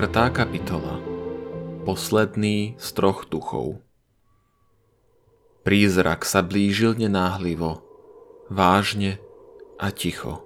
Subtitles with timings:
[0.00, 0.96] Štvrtá kapitola
[1.84, 3.84] Posledný z troch duchov
[5.60, 7.84] Prízrak sa blížil nenáhlivo,
[8.48, 9.20] vážne
[9.76, 10.40] a ticho.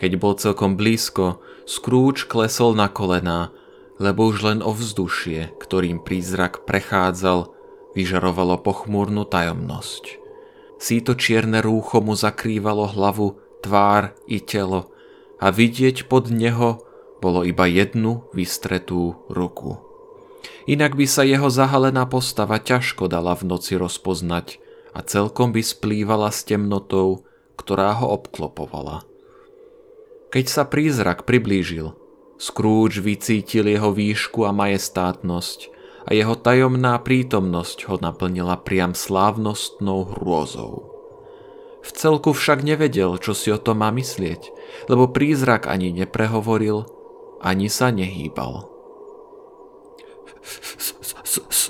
[0.00, 3.52] Keď bol celkom blízko, Scrooge klesol na kolená,
[4.00, 7.52] lebo už len ovzdušie, ktorým prízrak prechádzal,
[7.92, 10.16] vyžarovalo pochmúrnu tajomnosť.
[10.80, 14.88] Síto čierne rúcho mu zakrývalo hlavu, tvár i telo
[15.36, 16.88] a vidieť pod neho
[17.20, 19.78] bolo iba jednu vystretú ruku.
[20.64, 24.60] Inak by sa jeho zahalená postava ťažko dala v noci rozpoznať
[24.96, 27.28] a celkom by splývala s temnotou,
[27.60, 29.04] ktorá ho obklopovala.
[30.30, 31.92] Keď sa prízrak priblížil,
[32.40, 35.68] Scrooge vycítil jeho výšku a majestátnosť
[36.08, 40.88] a jeho tajomná prítomnosť ho naplnila priam slávnostnou hrôzou.
[41.80, 44.52] V celku však nevedel, čo si o tom má myslieť,
[44.88, 46.88] lebo prízrak ani neprehovoril,
[47.40, 48.68] ani sa nehýbal.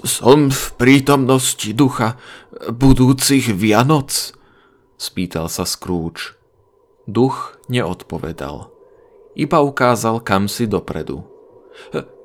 [0.04, 2.18] Som v prítomnosti ducha
[2.70, 4.34] budúcich Vianoc?
[5.00, 6.36] Spýtal sa Scrooge.
[7.08, 8.68] Duch neodpovedal.
[9.38, 11.24] Iba ukázal kam si dopredu.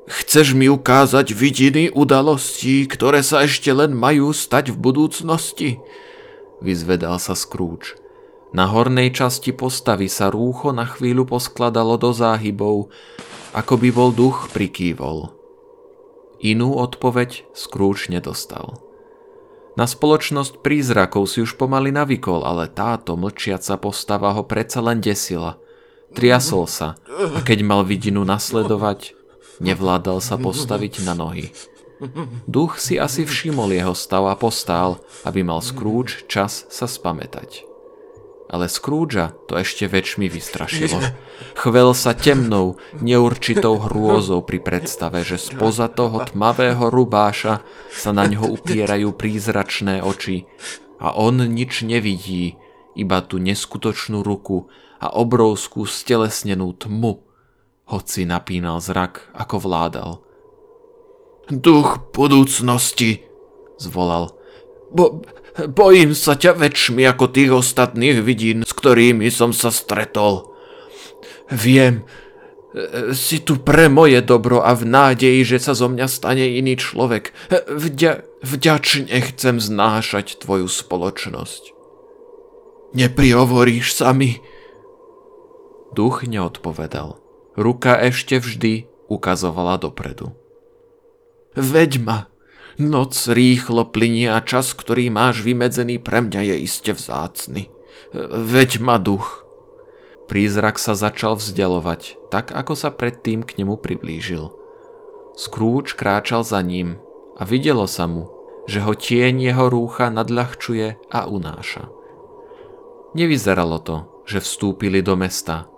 [0.05, 5.69] Chceš mi ukázať vidiny udalostí, ktoré sa ešte len majú stať v budúcnosti?
[6.61, 7.97] Vyzvedal sa Scrooge.
[8.53, 12.87] Na hornej časti postavy sa rúcho na chvíľu poskladalo do záhybov
[13.55, 15.31] ako by bol duch prikývol.
[16.43, 18.83] Inú odpoveď Scrooge nedostal.
[19.79, 25.55] Na spoločnosť prízrakov si už pomaly navykol, ale táto mlčiaca postava ho predsa len desila.
[26.11, 29.15] Triasol sa a keď mal vidinu nasledovať,
[29.63, 31.51] nevládal sa postaviť na nohy.
[32.47, 37.74] Duch si asi všimol jeho stav a postál, aby mal Scrooge čas sa spamätať.
[38.45, 41.01] Ale Scroogea to ešte väčšmi vystrašilo.
[41.57, 48.45] Chvel sa temnou, neurčitou hrôzou pri predstave, že spoza toho tmavého rubáša sa na ňo
[48.53, 50.45] upierajú prízračné oči
[51.01, 52.55] a on nič nevidí,
[52.95, 54.69] iba tú neskutočnú ruku
[55.01, 57.25] a obrovskú stelesnenú tmu,
[57.89, 60.11] hoci napínal zrak, ako vládal.
[61.51, 63.21] Duch budúcnosti,
[63.77, 64.33] zvolal.
[64.89, 65.21] Bo,
[65.55, 70.51] Bojím sa ťa väčšmi ako tých ostatných vidín, s ktorými som sa stretol.
[71.47, 72.03] Viem,
[73.15, 77.31] si tu pre moje dobro a v nádeji, že sa zo mňa stane iný človek.
[77.71, 81.71] Vďa, vďačne chcem znášať tvoju spoločnosť.
[82.91, 84.43] Neprihovoríš sa mi?
[85.95, 87.15] Duch neodpovedal.
[87.55, 90.35] Ruka ešte vždy ukazovala dopredu.
[91.55, 92.27] Veď ma,
[92.75, 97.71] Noc rýchlo plinie a čas, ktorý máš vymedzený pre mňa je iste vzácny.
[98.15, 99.47] Veď ma duch.
[100.27, 104.51] Prízrak sa začal vzdialovať, tak ako sa predtým k nemu priblížil.
[105.39, 106.99] Scrooge kráčal za ním
[107.39, 108.27] a videlo sa mu,
[108.67, 111.87] že ho tieň jeho rúcha nadľahčuje a unáša.
[113.15, 113.95] Nevyzeralo to,
[114.27, 115.71] že vstúpili do mesta.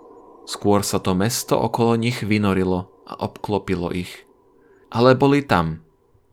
[0.48, 4.26] Skôr sa to mesto okolo nich vynorilo a obklopilo ich.
[4.88, 5.84] Ale boli tam,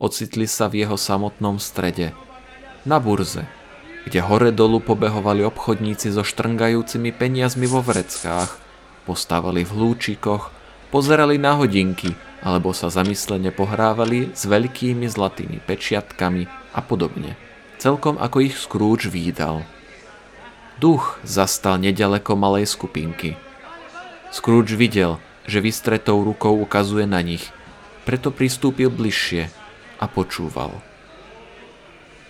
[0.05, 2.13] Ocitli sa v jeho samotnom strede,
[2.85, 3.49] na burze,
[4.05, 8.53] kde hore dolu pobehovali obchodníci so štrngajúcimi peniazmi vo vreckách,
[9.09, 10.53] postávali v hlúčikoch,
[10.93, 12.13] pozerali na hodinky
[12.45, 16.45] alebo sa zamyslene pohrávali s veľkými zlatými pečiatkami
[16.77, 17.33] a podobne.
[17.81, 19.65] Celkom ako ich Scrooge výdal.
[20.77, 23.33] Duch zastal nedaleko malej skupinky.
[24.29, 25.17] Scrooge videl,
[25.49, 27.49] že vystretou rukou ukazuje na nich,
[28.05, 29.64] preto pristúpil bližšie
[29.99, 30.79] a počúval.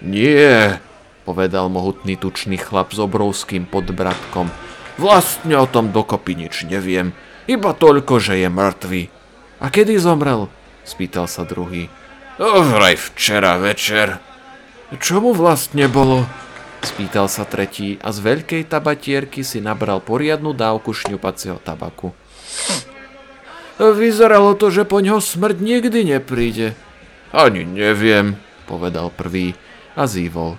[0.03, 0.83] Nie,
[1.23, 4.51] povedal mohutný tučný chlap s obrovským podbratkom.
[4.95, 7.11] Vlastne o tom dokopy nič neviem,
[7.45, 9.01] iba toľko, že je mŕtvy.
[9.61, 10.49] A kedy zomrel?
[10.85, 11.89] spýtal sa druhý.
[12.37, 14.21] Vraj včera večer.
[15.01, 16.29] Čo mu vlastne bolo?
[16.85, 22.13] Spýtal sa tretí a z veľkej tabatierky si nabral poriadnu dávku šňupacieho tabaku.
[23.81, 26.77] Vyzeralo to, že po ňo smrť nikdy nepríde,
[27.35, 29.51] ani neviem, povedal prvý
[29.99, 30.55] a zývol.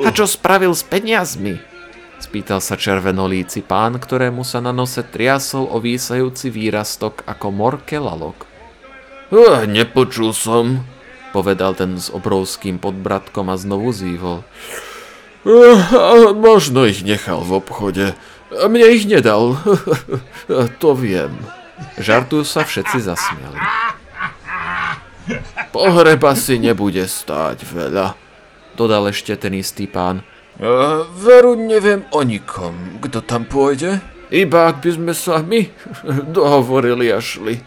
[0.00, 1.60] A čo spravil s peniazmi?
[2.16, 8.48] Spýtal sa červenolíci pán, ktorému sa na nose triasol ovísajúci výrastok ako morke lalok.
[9.28, 10.80] Uh, nepočul som,
[11.36, 14.48] povedal ten s obrovským podbratkom a znovu zývol.
[15.44, 18.06] Uh, možno ich nechal v obchode.
[18.48, 19.60] Mne ich nedal,
[20.80, 21.36] to viem.
[22.00, 23.60] Žartu sa všetci zasmiali.
[25.74, 28.14] Pohreba si nebude stáť veľa,
[28.78, 30.22] dodal ešte ten istý pán.
[31.20, 34.00] veru neviem o nikom, kto tam pôjde.
[34.26, 35.70] Iba ak by sme sa my
[36.36, 37.62] dohovorili a šli.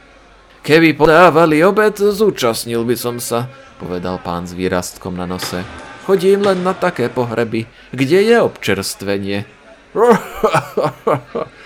[0.60, 3.48] Keby podávali obed, zúčastnil by som sa,
[3.80, 5.64] povedal pán s výrastkom na nose.
[6.04, 9.48] Chodím len na také pohreby, kde je občerstvenie.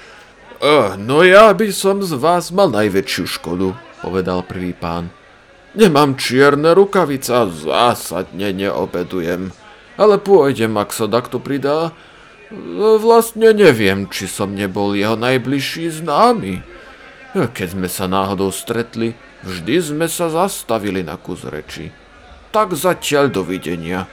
[0.95, 5.12] no ja by som z vás mal najväčšiu škodu, povedal prvý pán.
[5.75, 9.51] Nemám čierne rukavice a zásadne neobedujem.
[10.00, 11.92] Ale pôjdem, ak sa takto pridá.
[13.01, 16.62] Vlastne neviem, či som nebol jeho najbližší známy.
[17.33, 21.89] Keď sme sa náhodou stretli, vždy sme sa zastavili na kus reči.
[22.54, 24.06] Tak zatiaľ dovidenia.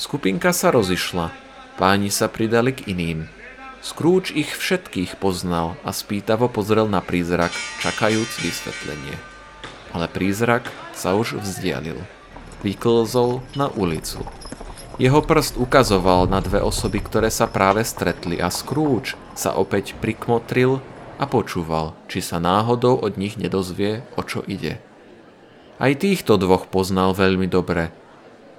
[0.00, 1.30] Skupinka sa rozišla.
[1.76, 3.35] Páni sa pridali k iným.
[3.86, 9.14] Scrooge ich všetkých poznal a spýtavo pozrel na prízrak, čakajúc vysvetlenie.
[9.94, 11.94] Ale prízrak sa už vzdialil.
[12.66, 14.26] Vyklzol na ulicu.
[14.98, 20.82] Jeho prst ukazoval na dve osoby, ktoré sa práve stretli a Scrooge sa opäť prikmotril
[21.22, 24.82] a počúval, či sa náhodou od nich nedozvie, o čo ide.
[25.78, 27.94] Aj týchto dvoch poznal veľmi dobre.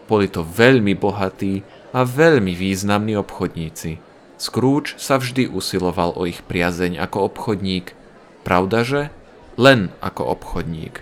[0.08, 4.07] Boli to veľmi bohatí a veľmi významní obchodníci.
[4.38, 7.98] Scrooge sa vždy usiloval o ich priazeň ako obchodník,
[8.46, 9.10] pravdaže?
[9.58, 11.02] Len ako obchodník.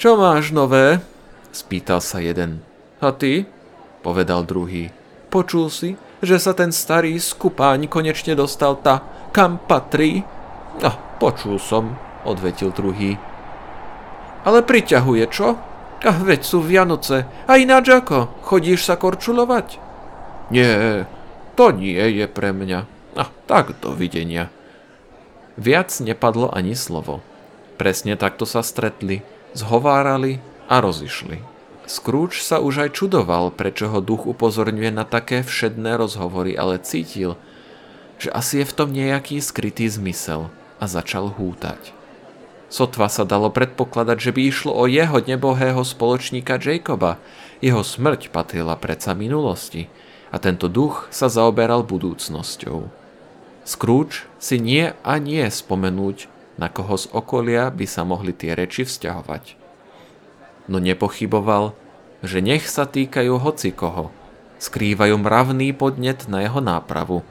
[0.00, 1.04] Čo máš nové?
[1.52, 2.64] spýtal sa jeden.
[3.04, 3.44] A ty?
[4.00, 4.88] povedal druhý.
[5.28, 9.04] Počul si, že sa ten starý skupáň konečne dostal ta,
[9.36, 10.24] kam patrí?
[10.80, 13.20] No, počul som, odvetil druhý.
[14.48, 15.60] Ale priťahuje, čo?
[16.00, 17.28] A veď sú Vianoce.
[17.44, 18.40] A ináč ako?
[18.40, 19.89] Chodíš sa korčulovať?
[20.50, 21.06] Nie,
[21.54, 22.86] to nie je pre mňa.
[23.14, 24.50] A tak dovidenia.
[25.54, 27.22] Viac nepadlo ani slovo.
[27.78, 29.22] Presne takto sa stretli,
[29.54, 31.42] zhovárali a rozišli.
[31.86, 37.34] Scrooge sa už aj čudoval, prečo ho duch upozorňuje na také všedné rozhovory, ale cítil,
[38.22, 41.90] že asi je v tom nejaký skrytý zmysel a začal hútať.
[42.70, 47.18] Sotva sa dalo predpokladať, že by išlo o jeho nebohého spoločníka Jacoba.
[47.58, 49.90] Jeho smrť patrila predsa minulosti
[50.30, 52.86] a tento duch sa zaoberal budúcnosťou.
[53.66, 58.86] Scrooge si nie a nie spomenúť, na koho z okolia by sa mohli tie reči
[58.86, 59.60] vzťahovať
[60.70, 61.74] no nepochyboval,
[62.22, 64.14] že nech sa týkajú hocikoho.
[64.62, 67.26] Skrývajú mravný podnet na jeho nápravu.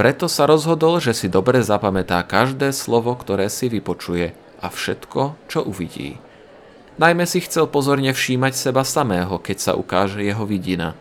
[0.00, 5.60] Preto sa rozhodol, že si dobre zapamätá každé slovo, ktoré si vypočuje a všetko, čo
[5.66, 6.16] uvidí.
[6.98, 10.94] Najmä si chcel pozorne všímať seba samého, keď sa ukáže jeho vidina.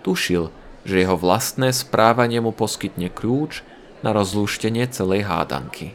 [0.00, 0.48] Tušil,
[0.88, 3.60] že jeho vlastné správanie mu poskytne kľúč
[4.00, 5.92] na rozlúštenie celej hádanky.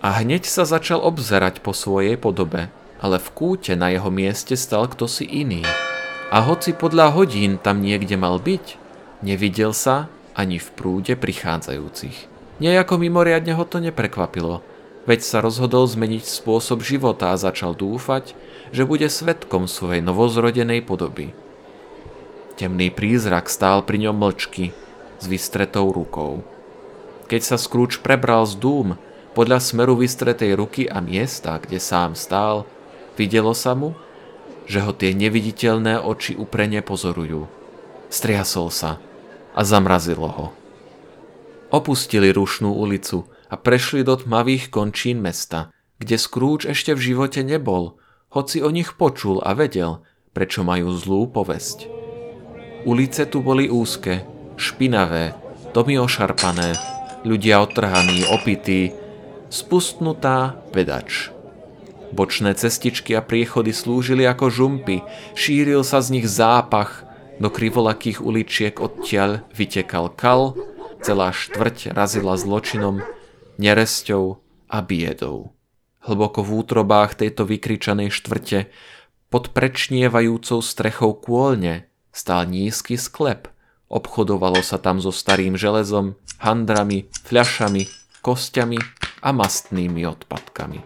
[0.00, 2.72] A hneď sa začal obzerať po svojej podobe,
[3.04, 5.60] ale v kúte na jeho mieste stal kto si iný.
[6.32, 8.80] A hoci podľa hodín tam niekde mal byť,
[9.20, 12.32] nevidel sa ani v prúde prichádzajúcich.
[12.56, 14.64] Nejako mimoriadne ho to neprekvapilo,
[15.04, 18.32] veď sa rozhodol zmeniť spôsob života a začal dúfať,
[18.72, 21.36] že bude svetkom svojej novozrodenej podoby.
[22.62, 24.70] Temný prízrak stál pri ňom mlčky,
[25.18, 26.46] s vystretou rukou.
[27.26, 28.94] Keď sa Scrooge prebral z dúm,
[29.34, 32.62] podľa smeru vystretej ruky a miesta, kde sám stál,
[33.18, 33.98] Videlo sa mu,
[34.70, 37.50] že ho tie neviditeľné oči uprene pozorujú.
[38.06, 39.02] Striasol sa
[39.58, 40.46] a zamrazilo ho.
[41.74, 47.98] Opustili rušnú ulicu a prešli do tmavých končín mesta, kde Scrooge ešte v živote nebol,
[48.30, 52.11] hoci o nich počul a vedel, prečo majú zlú povesť.
[52.82, 54.26] Ulice tu boli úzke,
[54.58, 55.38] špinavé,
[55.70, 56.74] domy ošarpané,
[57.22, 58.90] ľudia otrhaní, opití,
[59.54, 61.30] spustnutá vedač.
[62.10, 65.06] Bočné cestičky a priechody slúžili ako žumpy,
[65.38, 67.06] šíril sa z nich zápach,
[67.38, 70.58] do krivolakých uličiek odtiaľ vytekal kal,
[71.06, 72.98] celá štvrť razila zločinom,
[73.62, 75.54] neresťou a biedou.
[76.02, 78.74] Hlboko v útrobách tejto vykričanej štvrte,
[79.30, 83.48] pod prečnievajúcou strechou kôlne, stál nízky sklep.
[83.88, 87.88] Obchodovalo sa tam so starým železom, handrami, fľašami,
[88.24, 88.78] kostiami
[89.20, 90.80] a mastnými odpadkami.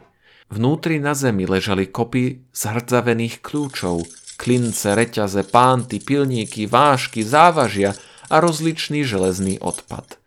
[0.47, 4.07] Vnútri na zemi ležali kopy zhrdzavených kľúčov,
[4.39, 7.99] klince, reťaze, pánty, pilníky, vážky, závažia
[8.31, 10.23] a rozličný železný odpad.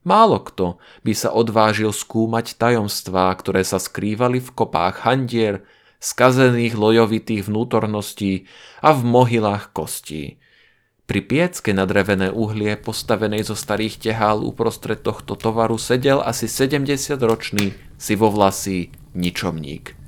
[0.00, 5.60] Málo kto by sa odvážil skúmať tajomstvá, ktoré sa skrývali v kopách handier,
[6.00, 8.48] skazených lojovitých vnútorností
[8.80, 10.40] a v mohylách kostí.
[11.04, 17.74] Pri piecke na drevené uhlie postavenej zo starých tehál uprostred tohto tovaru sedel asi 70-ročný
[17.98, 19.98] sivovlasý ničomník.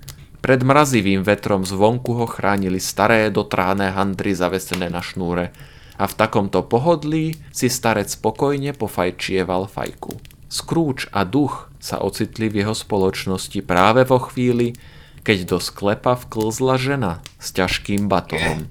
[0.43, 5.55] Pred mrazivým vetrom zvonku ho chránili staré dotráné handry zavesené na šnúre
[5.99, 10.19] a v takomto pohodlí si starec spokojne pofajčieval fajku.
[10.51, 14.75] Scrooge a duch sa ocitli v jeho spoločnosti práve vo chvíli,
[15.23, 18.67] keď do sklepa vklzla žena s ťažkým batohom.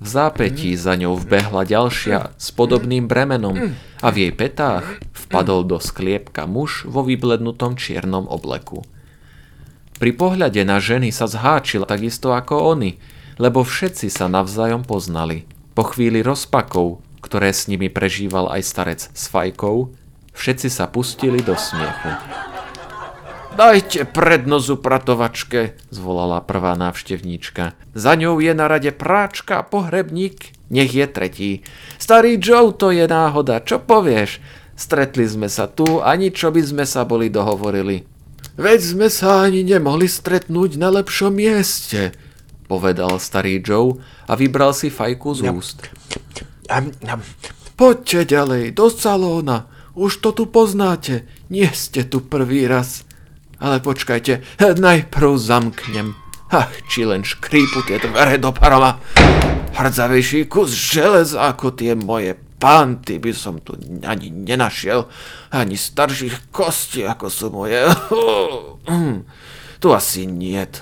[0.00, 3.72] V zápetí za ňou vbehla ďalšia s podobným bremenom
[4.04, 8.84] a v jej petách vpadol do skliepka muž vo vyblednutom čiernom obleku.
[9.96, 13.00] Pri pohľade na ženy sa zháčil takisto ako oni,
[13.40, 15.48] lebo všetci sa navzájom poznali.
[15.72, 19.96] Po chvíli rozpakov, ktoré s nimi prežíval aj starec s fajkou,
[20.36, 22.12] Všetci sa pustili do smiechu.
[23.56, 27.72] Dajte prednosť upratovačke, zvolala prvá návštevníčka.
[27.96, 31.52] Za ňou je na rade práčka a pohrebník, nech je tretí.
[31.96, 34.44] Starý Joe, to je náhoda, čo povieš?
[34.76, 38.04] Stretli sme sa tu, ani čo by sme sa boli dohovorili.
[38.60, 42.12] Veď sme sa ani nemohli stretnúť na lepšom mieste,
[42.68, 43.96] povedal starý Joe
[44.28, 45.80] a vybral si fajku z úst.
[47.72, 49.64] Poďte ďalej, do salóna,
[49.96, 53.05] už to tu poznáte, nie ste tu prvý raz.
[53.56, 54.44] Ale počkajte,
[54.76, 56.12] najprv zamknem.
[56.52, 59.02] Ach, či len škrípu tie dvere do paroma.
[59.76, 65.08] Hrdzavejší kus železa ako tie moje panty by som tu ani nenašiel.
[65.52, 67.84] Ani starších kostí ako sú moje.
[69.76, 70.80] Tu asi niet.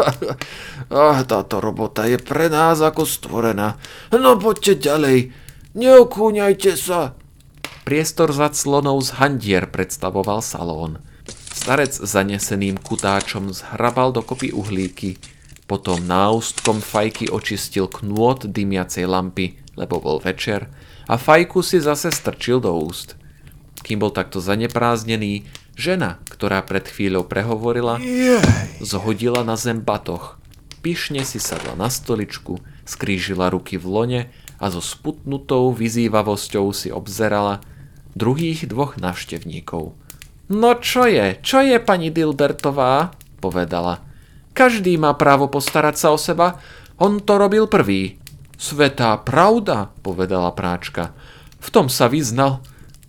[1.28, 3.76] Táto robota je pre nás ako stvorená.
[4.16, 5.36] No poďte ďalej.
[5.76, 7.12] Neokúňajte sa.
[7.84, 11.04] Priestor za clonou z handier predstavoval salón.
[11.50, 15.18] Starec zaneseným kutáčom zhrabal dokopy uhlíky,
[15.66, 20.70] potom náustkom fajky očistil knôt dymiacej lampy, lebo bol večer,
[21.10, 23.18] a fajku si zase strčil do úst.
[23.82, 27.98] Kým bol takto zanepráznený, žena, ktorá pred chvíľou prehovorila,
[28.78, 30.38] zhodila na zem batoch.
[30.80, 34.20] Pyšne si sadla na stoličku, skrížila ruky v lone
[34.56, 37.60] a so sputnutou vyzývavosťou si obzerala,
[38.16, 39.96] druhých dvoch navštevníkov.
[40.50, 43.14] No čo je, čo je pani Dilbertová?
[43.40, 44.04] povedala.
[44.52, 46.60] Každý má právo postarať sa o seba,
[47.00, 48.20] on to robil prvý.
[48.60, 51.16] Svetá pravda, povedala práčka.
[51.62, 52.60] V tom sa vyznal.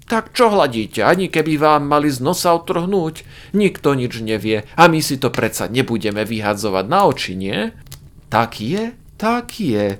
[0.07, 3.23] Tak čo hladíte, ani keby vám mali z nosa otrhnúť?
[3.55, 7.71] Nikto nič nevie a my si to predsa nebudeme vyhadzovať na oči, nie?
[8.31, 9.99] Tak je, tak je,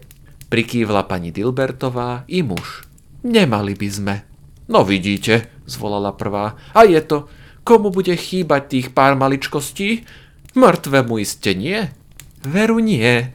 [0.51, 2.87] prikývla pani Dilbertová i muž.
[3.23, 4.15] Nemali by sme.
[4.71, 6.59] No vidíte, zvolala prvá.
[6.75, 7.31] A je to,
[7.63, 10.03] komu bude chýbať tých pár maličkostí?
[10.51, 11.87] Mŕtvemu iste nie?
[12.41, 13.31] Veru nie,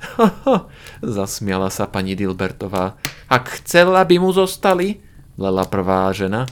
[1.17, 2.99] zasmiala sa pani Dilbertová.
[3.31, 4.99] Ak chcela by mu zostali,
[5.39, 6.45] lela prvá žena.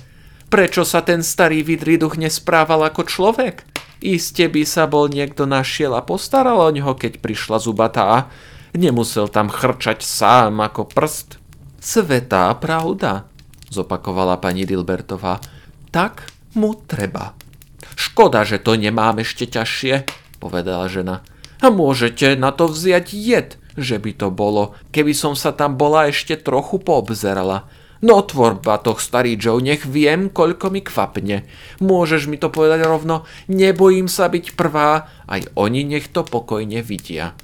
[0.46, 3.66] Prečo sa ten starý vidrý duch nesprával ako človek?
[3.98, 8.30] Iste by sa bol niekto našiel a postaral o ňoho, keď prišla zubatá.
[8.70, 11.42] Nemusel tam chrčať sám ako prst.
[11.82, 13.26] Svetá pravda,
[13.66, 15.42] zopakovala pani Dilbertová.
[15.94, 16.26] Tak
[16.58, 17.38] mu treba.
[17.94, 20.02] Škoda, že to nemám ešte ťažšie,
[20.42, 21.22] povedala žena.
[21.62, 26.10] A môžete na to vziať jed, že by to bolo, keby som sa tam bola
[26.10, 27.70] ešte trochu poobzerala.
[28.02, 31.46] No tvor batoh, starý Joe, nech viem, koľko mi kvapne.
[31.78, 37.38] Môžeš mi to povedať rovno, nebojím sa byť prvá, aj oni nech to pokojne vidia.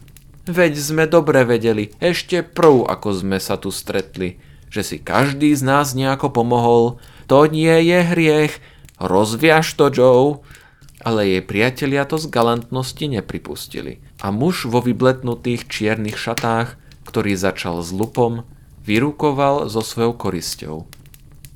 [0.50, 5.66] Veď sme dobre vedeli, ešte prv, ako sme sa tu stretli že si každý z
[5.66, 7.02] nás nejako pomohol.
[7.30, 8.58] To nie je hriech.
[8.99, 10.42] Rozviaž to, Joe.
[11.06, 14.02] Ale jej priatelia to z galantnosti nepripustili.
[14.18, 16.75] A muž vo vybletnutých čiernych šatách,
[17.06, 18.42] ktorý začal s lupom,
[18.82, 20.76] vyrukoval so svojou korisťou.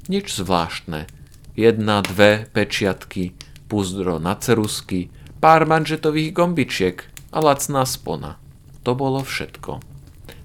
[0.07, 1.11] Nič zvláštne.
[1.59, 3.35] Jedna, dve pečiatky,
[3.67, 5.11] púzdro na cerusky,
[5.43, 7.03] pár manžetových gombičiek
[7.35, 8.39] a lacná spona.
[8.87, 9.83] To bolo všetko.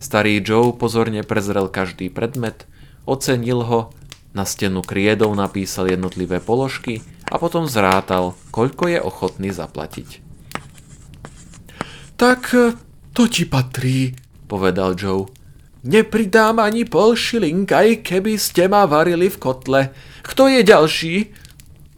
[0.01, 2.65] Starý Joe pozorne prezrel každý predmet,
[3.05, 3.93] ocenil ho,
[4.33, 10.21] na stenu kriedou napísal jednotlivé položky a potom zrátal, koľko je ochotný zaplatiť.
[12.19, 12.75] Tak e,
[13.15, 14.13] to ti patrí,
[14.45, 15.31] povedal Joe.
[15.87, 19.81] Nepridám ani pol šilink, aj keby ste ma varili v kotle.
[20.27, 21.15] Kto je ďalší?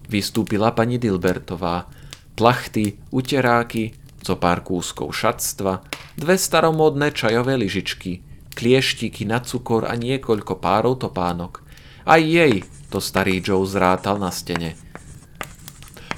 [0.05, 1.89] Vystúpila pani Dilbertová.
[2.37, 5.81] Plachty, uteráky, co pár kúskov šatstva,
[6.13, 8.21] dve staromódne čajové lyžičky,
[8.53, 11.65] klieštiky na cukor a niekoľko párov topánok.
[12.05, 14.75] Aj jej to starý Joe zrátal na stene.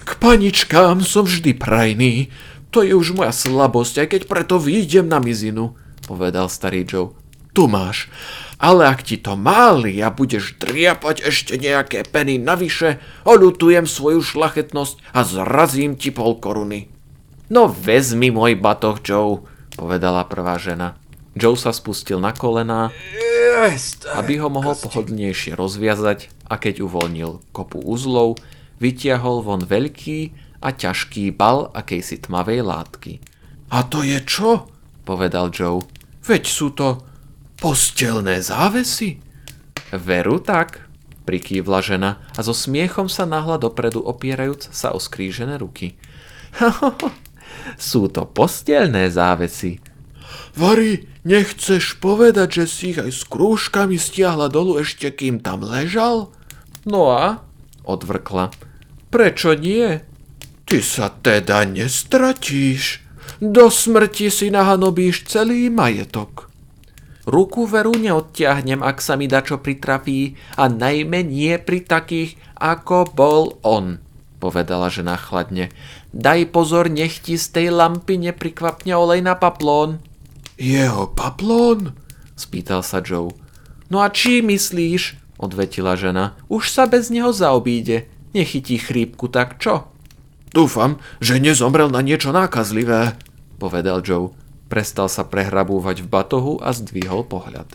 [0.03, 2.33] K paničkám som vždy prajný.
[2.73, 5.77] To je už moja slabosť, aj keď preto výjdem na mizinu,
[6.09, 7.13] povedal starý Joe.
[7.53, 8.09] Tu máš.
[8.57, 12.97] Ale ak ti to máli a budeš driapať ešte nejaké peny navyše,
[13.29, 16.89] oľutujem svoju šlachetnosť a zrazím ti pol koruny.
[17.53, 19.45] No vezmi môj batoh, Joe,
[19.77, 20.97] povedala prvá žena.
[21.37, 22.89] Joe sa spustil na kolená,
[24.17, 28.41] aby ho mohol pohodlnejšie rozviazať a keď uvoľnil kopu uzlov,
[28.81, 30.33] vytiahol von veľký
[30.63, 33.13] a ťažký bal akejsi tmavej látky.
[33.73, 34.67] A to je čo?
[35.03, 35.83] povedal Joe.
[36.23, 37.03] Veď sú to
[37.59, 39.19] postelné závesy.
[39.91, 40.87] Veru tak,
[41.27, 45.95] prikývla žena a so smiechom sa nahla dopredu opierajúc sa o skrížené ruky.
[47.79, 49.83] sú to postelné závesy.
[50.55, 56.31] Vary, nechceš povedať, že si ich aj s krúžkami stiahla dolu ešte kým tam ležal?
[56.87, 57.43] No a?
[57.83, 58.51] Odvrkla.
[59.11, 60.03] Prečo nie?
[60.63, 63.03] Ty sa teda nestratíš.
[63.43, 66.53] Do smrti si nahanobíš celý majetok.
[67.23, 73.63] Ruku veru neodtiahnem, ak sa mi dačo pritrafí a najmä nie pri takých, ako bol
[73.63, 74.03] on,
[74.43, 75.71] povedala žena chladne.
[76.11, 80.03] Daj pozor, nech ti z tej lampy neprikvapne olej na paplón.
[80.63, 81.91] Jeho paplón?
[82.39, 83.35] spýtal sa Joe.
[83.91, 88.07] No a či myslíš, odvetila žena, už sa bez neho zaobíde.
[88.31, 89.91] Nechytí chrípku, tak čo?
[90.55, 93.19] Dúfam, že nezomrel na niečo nákazlivé,
[93.59, 94.31] povedal Joe.
[94.71, 97.67] Prestal sa prehrabúvať v batohu a zdvihol pohľad.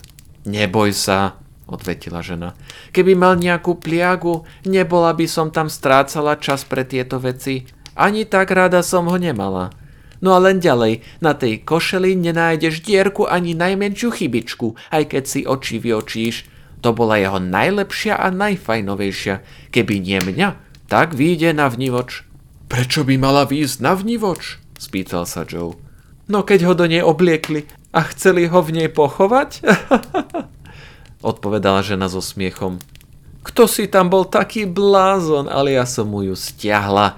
[0.48, 1.36] Neboj sa,
[1.68, 2.56] odvetila žena.
[2.96, 7.68] Keby mal nejakú pliagu, nebola by som tam strácala čas pre tieto veci.
[7.92, 9.76] Ani tak rada som ho nemala.
[10.18, 15.40] No a len ďalej, na tej košeli nenájdeš dierku ani najmenšiu chybičku, aj keď si
[15.46, 16.36] oči vyočíš.
[16.82, 19.42] To bola jeho najlepšia a najfajnovejšia.
[19.74, 20.48] Keby nie mňa,
[20.86, 22.26] tak vyjde na vnivoč.
[22.70, 24.62] Prečo by mala výjsť na vnivoč?
[24.78, 25.74] spýtal sa Joe.
[26.30, 29.64] No keď ho do nej obliekli a chceli ho v nej pochovať?
[31.30, 32.78] Odpovedala žena so smiechom.
[33.42, 37.16] Kto si tam bol taký blázon, ale ja som mu ju stiahla.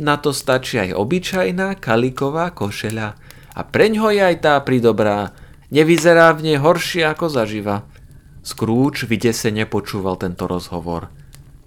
[0.00, 3.20] Na to stačí aj obyčajná kaliková košeľa.
[3.52, 5.36] A preňho je aj tá pridobrá.
[5.68, 7.84] Nevyzerá v nej horšie ako zaživa.
[8.40, 11.12] Scrooge vydesene počúval tento rozhovor.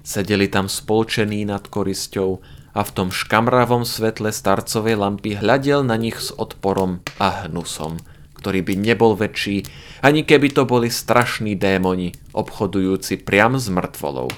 [0.01, 2.41] Sedeli tam spolčení nad korisťou
[2.73, 8.01] a v tom škamravom svetle starcovej lampy hľadel na nich s odporom a hnusom,
[8.33, 9.63] ktorý by nebol väčší,
[10.01, 14.33] ani keby to boli strašní démoni, obchodujúci priam s mŕtvolou.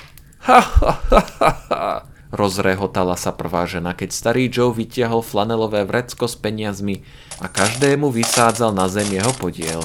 [0.46, 1.94] Ha, ha, ha, ha, ha,
[2.36, 7.02] rozrehotala sa prvá žena, keď starý Joe vytiahol flanelové vrecko s peniazmi
[7.40, 9.82] a každému vysádzal na zem jeho podiel.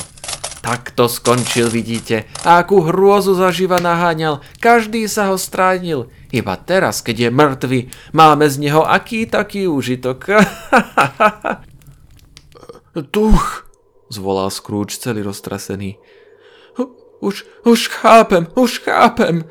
[0.60, 2.28] Tak to skončil, vidíte.
[2.44, 4.44] A akú hrôzu zaživa naháňal.
[4.60, 6.12] Každý sa ho stránil.
[6.28, 7.80] Iba teraz, keď je mŕtvy,
[8.12, 10.44] máme z neho aký taký úžitok.
[13.14, 13.64] Duch,
[14.12, 15.96] zvolal Scrooge celý roztrasený.
[17.20, 19.44] Už, už chápem, už chápem.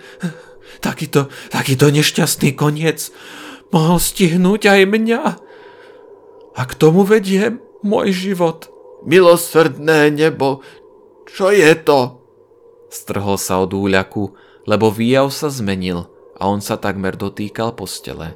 [0.80, 3.12] Takýto, takýto nešťastný koniec
[3.70, 5.22] mohol stihnúť aj mňa.
[6.56, 8.68] A k tomu vedie môj život.
[9.08, 10.64] Milosrdné nebo,
[11.24, 12.20] čo je to?
[12.90, 14.34] Strhol sa od úľaku,
[14.68, 18.36] lebo výjav sa zmenil a on sa takmer dotýkal postele.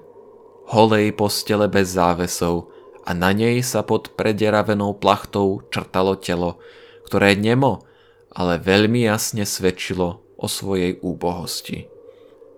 [0.72, 2.72] Holej postele bez závesov
[3.04, 6.64] a na nej sa pod prederavenou plachtou črtalo telo,
[7.10, 7.84] ktoré nemo,
[8.32, 11.93] ale veľmi jasne svedčilo o svojej úbohosti.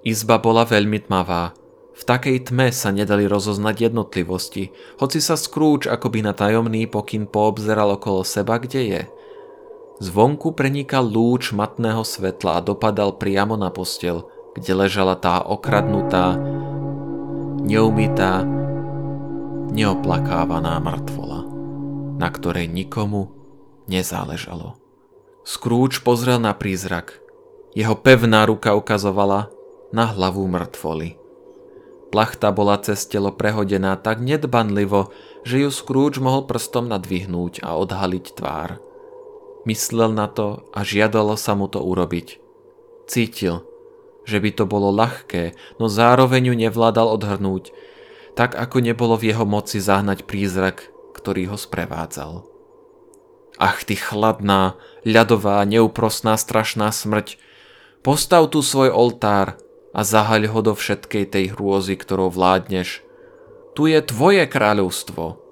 [0.06, 1.58] Izba bola veľmi tmavá,
[1.96, 4.70] v takej tme sa nedali rozoznať jednotlivosti,
[5.02, 9.02] hoci sa Scrooge akoby na tajomný pokyn poobzeral okolo seba, kde je–
[9.96, 16.36] Zvonku prenikal lúč matného svetla a dopadal priamo na postel, kde ležala tá okradnutá,
[17.64, 18.44] neumytá,
[19.72, 21.48] neoplakávaná mŕtvola,
[22.20, 23.32] na ktorej nikomu
[23.88, 24.76] nezáležalo.
[25.48, 27.16] Scrooge pozrel na prízrak.
[27.72, 29.48] Jeho pevná ruka ukazovala
[29.96, 31.16] na hlavu mŕtvoly.
[32.12, 35.16] Plachta bola cez telo prehodená tak nedbanlivo,
[35.48, 38.84] že ju Scrooge mohol prstom nadvihnúť a odhaliť tvár.
[39.64, 42.38] Myslel na to a žiadalo sa mu to urobiť.
[43.10, 43.66] Cítil,
[44.24, 47.74] že by to bolo ľahké, no zároveň ju nevládal odhrnúť,
[48.38, 52.46] tak ako nebolo v jeho moci zahnať prízrak, ktorý ho sprevádzal.
[53.56, 54.76] Ach, ty chladná,
[55.08, 57.40] ľadová, neúprosná, strašná smrť,
[58.04, 59.56] postav tu svoj oltár
[59.96, 63.00] a zahaľ ho do všetkej tej hrôzy, ktorou vládneš.
[63.80, 65.46] Tu je tvoje kráľovstvo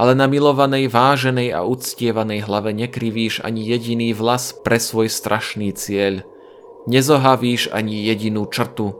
[0.00, 6.24] ale na milovanej, váženej a uctievanej hlave nekrivíš ani jediný vlas pre svoj strašný cieľ.
[6.88, 8.96] Nezohavíš ani jedinú črtu.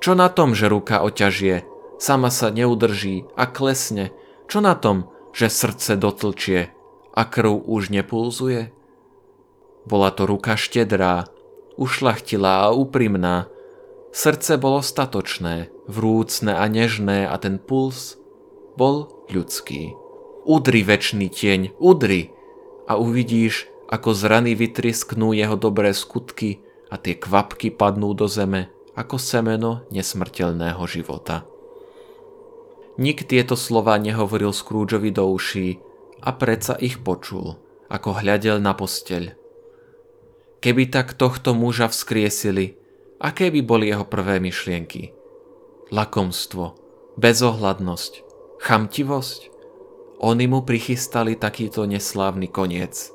[0.00, 1.68] Čo na tom, že ruka oťažie,
[2.00, 4.16] sama sa neudrží a klesne?
[4.48, 6.72] Čo na tom, že srdce dotlčie
[7.12, 8.72] a krv už nepulzuje?
[9.84, 11.28] Bola to ruka štedrá,
[11.76, 13.52] ušlachtilá a úprimná.
[14.14, 18.14] Srdce bolo statočné, vrúcne a nežné a ten puls
[18.78, 19.90] bol ľudský.
[20.46, 22.30] Udri väčší tieň, udri
[22.86, 28.70] a uvidíš, ako z rany vytrisknú jeho dobré skutky a tie kvapky padnú do zeme
[28.94, 31.42] ako semeno nesmrteľného života.
[32.94, 35.82] Nik tieto slova nehovoril Scroogeovi do uší
[36.22, 37.58] a predsa ich počul,
[37.90, 39.34] ako hľadel na posteľ.
[40.62, 42.78] Keby tak tohto muža vzkriesili,
[43.24, 45.16] aké by boli jeho prvé myšlienky?
[45.88, 46.76] Lakomstvo,
[47.16, 48.12] bezohľadnosť,
[48.60, 49.40] chamtivosť?
[50.20, 53.08] Oni mu prichystali takýto neslávny koniec.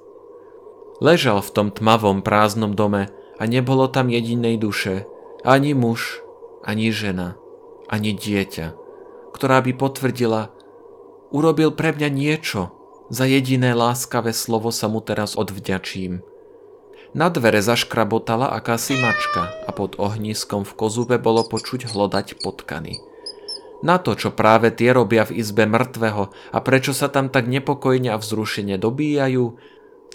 [1.00, 5.06] Ležal v tom tmavom prázdnom dome a nebolo tam jedinej duše,
[5.46, 6.20] ani muž,
[6.66, 7.40] ani žena,
[7.88, 8.76] ani dieťa,
[9.32, 10.52] ktorá by potvrdila,
[11.32, 12.76] urobil pre mňa niečo,
[13.10, 16.22] za jediné láskavé slovo sa mu teraz odvďačím.
[17.18, 23.02] Na dvere zaškrabotala akási mačka a pod ohniskom v kozube bolo počuť hlodať potkany.
[23.82, 28.14] Na to, čo práve tie robia v izbe mŕtvého a prečo sa tam tak nepokojne
[28.14, 29.58] a vzrušene dobíjajú,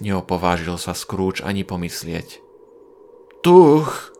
[0.05, 2.45] neopovážil sa Scrooge ani pomyslieť.
[3.43, 4.15] Duch,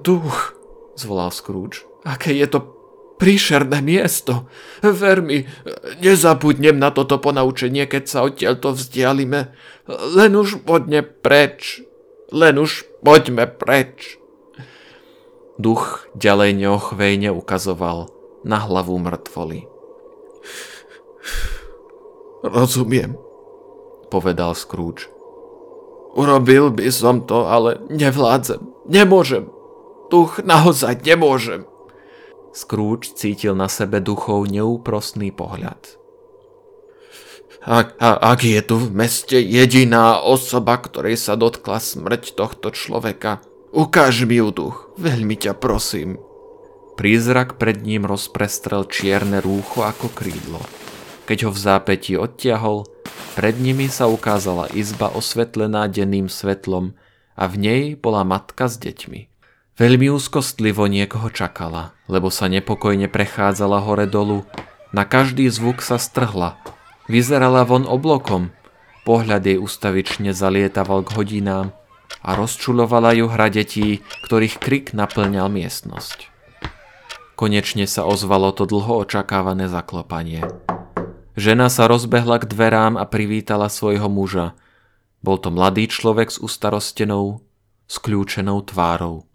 [0.00, 0.56] duch,
[0.96, 1.84] zvolal Scrooge.
[2.04, 2.73] Aké je to
[3.16, 4.50] príšerné miesto.
[4.82, 5.46] Ver mi,
[6.02, 9.54] nezabudnem na toto ponaučenie, keď sa odtiaľto vzdialime.
[9.88, 11.84] Len už poďme preč.
[12.34, 14.18] Len už poďme preč.
[15.54, 18.10] Duch ďalej neochvejne ukazoval
[18.42, 19.70] na hlavu mŕtvoly.
[22.44, 23.16] Rozumiem,
[24.10, 25.08] povedal Scrooge.
[26.14, 28.60] Urobil by som to, ale nevládzem.
[28.86, 29.48] Nemôžem.
[30.12, 31.66] Duch naozaj nemôžem.
[32.54, 35.98] Scrooge cítil na sebe duchov neúprostný pohľad.
[37.64, 43.42] Ak, a, ak je tu v meste jediná osoba, ktorej sa dotkla smrť tohto človeka,
[43.74, 46.20] ukáž mi ju duch, veľmi ťa prosím.
[46.94, 50.62] Prízrak pred ním rozprestrel čierne rúcho ako krídlo.
[51.26, 52.86] Keď ho v zápäti odtiahol,
[53.34, 56.94] pred nimi sa ukázala izba osvetlená denným svetlom
[57.34, 59.33] a v nej bola matka s deťmi.
[59.74, 64.46] Veľmi úzkostlivo niekoho čakala, lebo sa nepokojne prechádzala hore dolu.
[64.94, 66.54] Na každý zvuk sa strhla.
[67.10, 68.54] Vyzerala von oblokom.
[69.02, 71.66] Pohľad jej ustavične zalietaval k hodinám
[72.22, 76.30] a rozčulovala ju hra detí, ktorých krik naplňal miestnosť.
[77.34, 80.46] Konečne sa ozvalo to dlho očakávané zaklopanie.
[81.34, 84.54] Žena sa rozbehla k dverám a privítala svojho muža.
[85.18, 87.42] Bol to mladý človek s ustarostenou,
[87.90, 89.26] skľúčenou tvárou.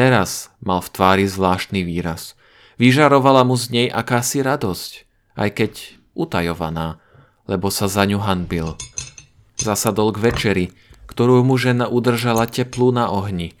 [0.00, 2.32] Teraz mal v tvári zvláštny výraz.
[2.80, 5.04] Vyžarovala mu z nej akási radosť,
[5.36, 5.72] aj keď
[6.16, 6.96] utajovaná,
[7.44, 8.80] lebo sa za ňu hanbil.
[9.60, 10.66] Zasadol k večeri,
[11.04, 13.52] ktorú mu žena udržala teplú na ohni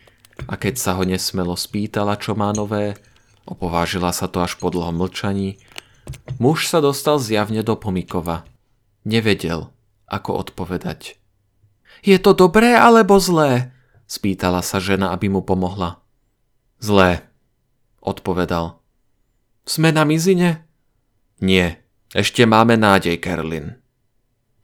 [0.48, 2.96] a keď sa ho nesmelo spýtala, čo má nové,
[3.44, 5.60] opovážila sa to až po dlhom mlčaní,
[6.40, 8.48] muž sa dostal zjavne do pomikova.
[9.04, 9.68] Nevedel,
[10.08, 11.20] ako odpovedať.
[12.00, 13.76] Je to dobré alebo zlé?
[14.08, 15.99] Spýtala sa žena, aby mu pomohla.
[16.80, 17.28] Zlé,
[18.00, 18.80] odpovedal.
[19.68, 20.64] Sme na mizine?
[21.44, 21.84] Nie,
[22.16, 23.76] ešte máme nádej, Kerlin.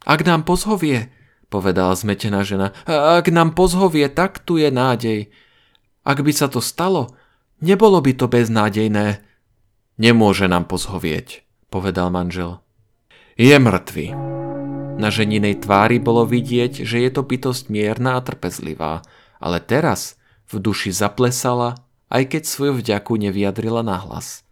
[0.01, 1.13] Ak nám pozhovie,
[1.53, 5.29] povedala zmetená žena, ak nám pozhovie, tak tu je nádej.
[6.09, 7.13] Ak by sa to stalo,
[7.61, 9.21] nebolo by to beznádejné.
[10.01, 12.65] Nemôže nám pozhovieť, povedal manžel.
[13.37, 14.17] Je mŕtvy.
[14.97, 19.05] Na ženinej tvári bolo vidieť, že je to bytosť mierna a trpezlivá,
[19.37, 20.17] ale teraz
[20.49, 24.47] v duši zaplesala aj keď svoju vďaku nevyjadrila nahlas.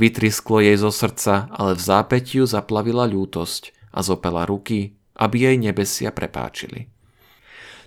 [0.00, 6.08] Vytrisklo jej zo srdca, ale v zápätiu zaplavila ľútosť a zopela ruky, aby jej nebesia
[6.14, 6.88] prepáčili.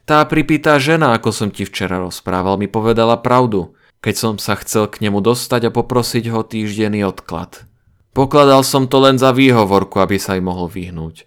[0.03, 4.91] Tá pripýtá žena, ako som ti včera rozprával, mi povedala pravdu, keď som sa chcel
[4.91, 7.63] k nemu dostať a poprosiť ho týždenný odklad.
[8.11, 11.25] Pokladal som to len za výhovorku, aby sa jej mohol vyhnúť.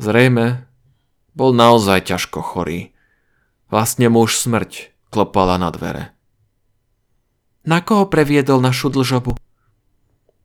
[0.00, 0.66] Zrejme,
[1.36, 2.96] bol naozaj ťažko chorý.
[3.68, 6.15] Vlastne muž smrť klopala na dvere.
[7.66, 9.34] Na koho previedol našu dlžobu?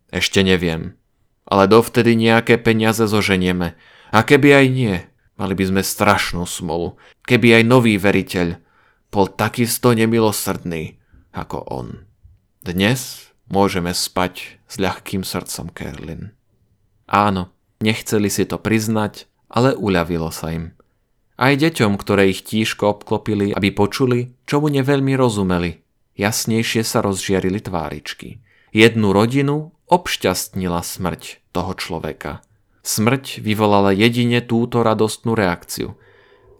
[0.10, 0.98] Ešte neviem,
[1.46, 3.78] ale dovtedy nejaké peniaze zoženieme.
[4.10, 4.96] A keby aj nie,
[5.38, 6.98] mali by sme strašnú smolu.
[7.30, 8.58] Keby aj nový veriteľ
[9.14, 10.98] bol takisto nemilosrdný
[11.30, 12.10] ako on.
[12.66, 16.34] Dnes môžeme spať s ľahkým srdcom, Kerlin.
[17.06, 17.54] Áno,
[17.86, 20.74] nechceli si to priznať, ale uľavilo sa im.
[21.38, 25.81] Aj deťom, ktoré ich tížko obklopili, aby počuli, čomu neveľmi rozumeli,
[26.20, 28.44] Jasnejšie sa rozžiarili tváričky.
[28.72, 32.40] Jednu rodinu obšťastnila smrť toho človeka.
[32.82, 36.00] Smrť vyvolala jedine túto radostnú reakciu.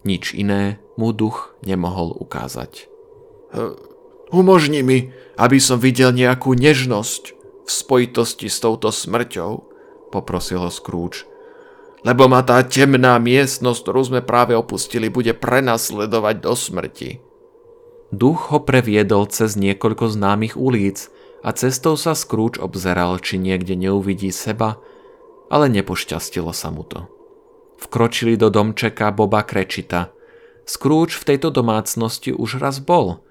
[0.04, 2.86] Nič iné mu duch nemohol ukázať.
[4.32, 7.22] Umožni mi, aby som videl nejakú nežnosť
[7.64, 9.50] v spojitosti s touto smrťou,
[10.12, 11.28] poprosil ho Scrooge.
[12.02, 17.10] Lebo ma tá temná miestnosť, ktorú sme práve opustili, bude prenasledovať do smrti.
[18.12, 21.08] Duch ho previedol cez niekoľko známych ulic
[21.40, 24.76] a cestou sa Scrooge obzeral, či niekde neuvidí seba,
[25.48, 27.08] ale nepošťastilo sa mu to.
[27.80, 30.12] Vkročili do domčeka Boba Krečita.
[30.68, 33.24] Scrooge v tejto domácnosti už raz bol.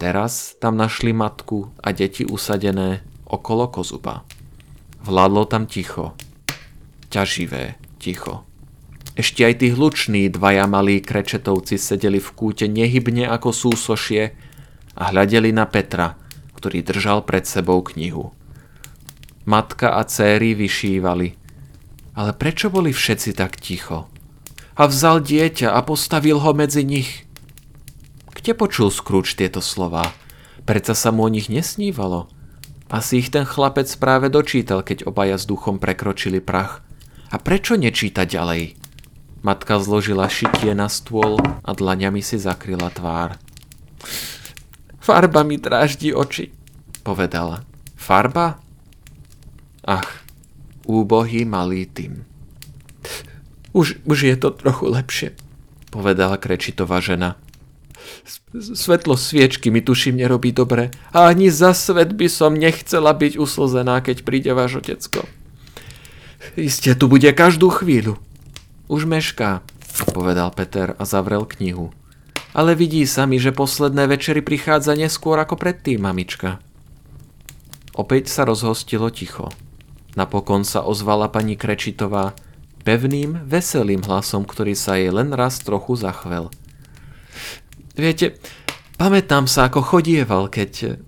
[0.00, 4.26] Teraz tam našli matku a deti usadené okolo kozuba.
[5.06, 6.16] Vládlo tam ticho.
[7.12, 8.42] Ťaživé ticho.
[9.12, 14.32] Ešte aj tí hluční dvaja malí krečetovci sedeli v kúte nehybne ako súsošie
[14.96, 16.16] a hľadeli na Petra,
[16.56, 18.32] ktorý držal pred sebou knihu.
[19.44, 21.36] Matka a céry vyšívali.
[22.16, 24.08] Ale prečo boli všetci tak ticho?
[24.80, 27.28] A vzal dieťa a postavil ho medzi nich.
[28.32, 30.08] Kde počul Scrooge tieto slova?
[30.64, 32.32] Preca sa mu o nich nesnívalo.
[32.88, 36.80] Asi ich ten chlapec práve dočítal, keď obaja s duchom prekročili prach.
[37.28, 38.81] A prečo nečíta ďalej?
[39.42, 43.34] Matka zložila šitie na stôl a dlaňami si zakryla tvár.
[45.02, 46.54] Farba mi dráždi oči,
[47.02, 47.66] povedala.
[47.98, 48.62] Farba?
[49.82, 50.22] Ach,
[50.86, 52.22] úbohý malý tým.
[53.74, 55.28] Už, už je to trochu lepšie,
[55.90, 57.34] povedala Krečitová žena.
[58.54, 63.98] Svetlo sviečky mi tuším nerobí dobre a ani za svet by som nechcela byť uslzená,
[63.98, 65.26] keď príde váš otecko.
[66.54, 68.22] Isté tu bude každú chvíľu,
[68.92, 69.64] už mešká,
[70.12, 71.96] povedal Peter a zavrel knihu.
[72.52, 76.60] Ale vidí sa mi, že posledné večery prichádza neskôr ako predtým, mamička.
[77.96, 79.48] Opäť sa rozhostilo ticho.
[80.12, 82.36] Napokon sa ozvala pani Krečitová
[82.84, 86.52] pevným, veselým hlasom, ktorý sa jej len raz trochu zachvel.
[87.96, 88.36] Viete,
[89.00, 91.00] pamätám sa, ako chodieval, keď...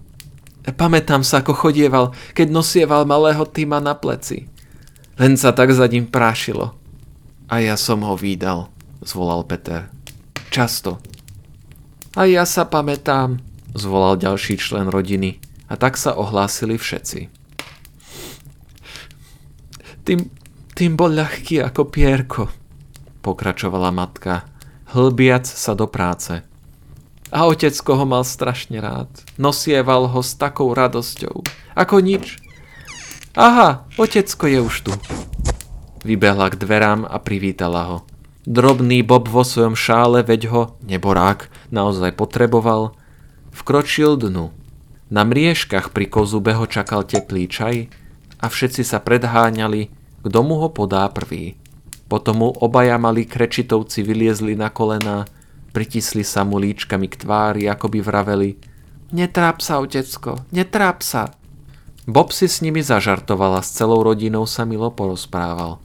[0.64, 4.49] Pamätám sa, ako chodieval, keď nosieval malého Tima na pleci.
[5.20, 6.73] Len sa tak za ním prášilo.
[7.55, 8.67] A ja som ho výdal,
[8.99, 9.87] zvolal Peter.
[10.51, 10.99] Často.
[12.19, 13.38] A ja sa pamätám,
[13.79, 15.38] zvolal ďalší člen rodiny
[15.71, 17.31] a tak sa ohlásili všetci.
[20.03, 20.35] Tým,
[20.75, 22.51] tým bol ľahký ako pierko,
[23.23, 24.51] pokračovala matka,
[24.90, 26.43] hlbiac sa do práce.
[27.31, 29.07] A otecko ho mal strašne rád.
[29.38, 31.47] Nosieval ho s takou radosťou.
[31.79, 32.35] Ako nič.
[33.38, 34.93] Aha, otecko je už tu.
[36.05, 37.99] Vybehla k dverám a privítala ho.
[38.45, 42.93] Drobný Bob vo svojom šále, veď ho, neborák, naozaj potreboval,
[43.57, 44.53] vkročil dnu.
[45.09, 47.88] Na mriežkach pri kozube ho čakal teplý čaj
[48.37, 49.88] a všetci sa predháňali,
[50.21, 51.57] kto mu ho podá prvý.
[52.05, 55.25] Potom mu obaja malí krečitovci vyliezli na kolená,
[55.73, 58.51] pritisli sa mu líčkami k tvári, ako by vraveli
[59.14, 61.31] Netráp sa, otecko, netráp sa.
[62.03, 65.79] Bob si s nimi zažartoval a s celou rodinou sa milo porozprával.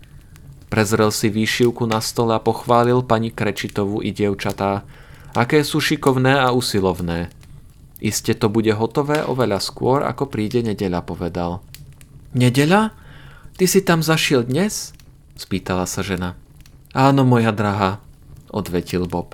[0.69, 4.85] Prezrel si výšivku na stole a pochválil pani Krečitovu i dievčatá,
[5.33, 7.33] aké sú šikovné a usilovné.
[7.99, 11.65] Iste to bude hotové oveľa skôr, ako príde nedeľa, povedal.
[12.37, 12.93] Nedeľa?
[13.57, 14.93] Ty si tam zašiel dnes?
[15.35, 16.37] spýtala sa žena.
[16.93, 18.03] Áno, moja drahá,
[18.53, 19.33] odvetil Bob.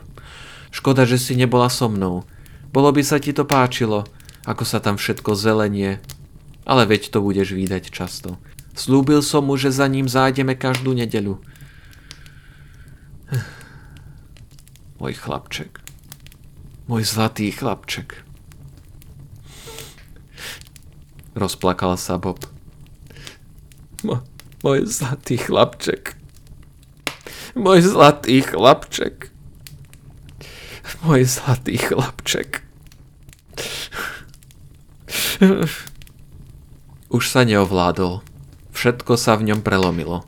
[0.72, 2.24] Škoda, že si nebola so mnou.
[2.70, 4.08] Bolo by sa ti to páčilo,
[4.46, 6.00] ako sa tam všetko zelenie.
[6.66, 8.42] Ale veď to budeš výdať často.
[8.76, 11.40] Slúbil som mu, že za ním zájdeme každú nedeľu.
[15.00, 15.80] Môj chlapček.
[16.86, 18.22] Môj zlatý chlapček.
[21.34, 22.44] Rozplakal sa Bob.
[24.06, 24.22] Mo,
[24.64, 26.16] môj zlatý chlapček.
[27.56, 29.34] Môj zlatý chlapček.
[31.02, 32.62] Môj zlatý chlapček.
[37.16, 38.35] Už sa neovládol.
[38.76, 40.28] Všetko sa v ňom prelomilo.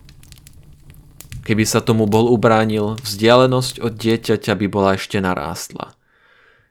[1.43, 5.91] Keby sa tomu bol ubránil, vzdialenosť od dieťaťa by bola ešte narástla.